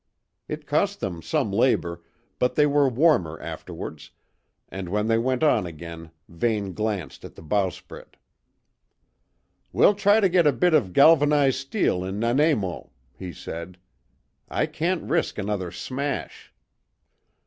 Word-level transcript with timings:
It 0.47 0.65
cost 0.65 0.99
them 0.99 1.21
some 1.21 1.51
labour, 1.51 2.01
but 2.39 2.55
they 2.55 2.65
were 2.65 2.89
warmer 2.89 3.39
afterwards, 3.39 4.09
and 4.67 4.89
when 4.89 5.05
they 5.05 5.19
went 5.19 5.43
on 5.43 5.67
again 5.67 6.09
Vane 6.27 6.73
glanced 6.73 7.23
at 7.23 7.35
the 7.35 7.43
bowsprit. 7.43 8.17
"We'll 9.71 9.93
try 9.93 10.19
to 10.19 10.27
get 10.27 10.47
a 10.47 10.51
bit 10.53 10.73
of 10.73 10.93
galvanised 10.93 11.59
steel 11.59 12.03
in 12.03 12.17
Nanaimo," 12.17 12.89
he 13.15 13.31
said. 13.31 13.77
"I 14.49 14.65
can't 14.65 15.03
risk 15.03 15.37
another 15.37 15.69
smash." 15.69 16.51